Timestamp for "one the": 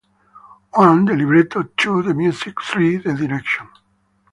0.73-1.13